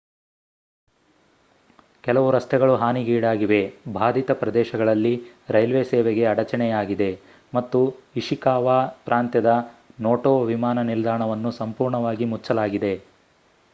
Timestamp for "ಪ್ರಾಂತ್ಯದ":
9.05-9.51